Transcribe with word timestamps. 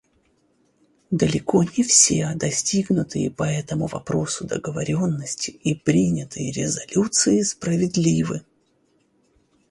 Далеко 1.11 1.61
не 1.63 1.83
все 1.83 2.31
достигнутые 2.33 3.29
по 3.29 3.43
этому 3.43 3.85
вопросу 3.85 4.45
договоренности 4.47 5.51
и 5.51 5.75
принятые 5.75 6.51
резолюции 6.51 7.43
справедливы. 7.43 8.41